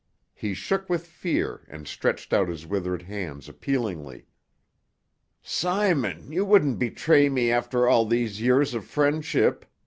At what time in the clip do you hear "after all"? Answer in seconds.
7.51-8.07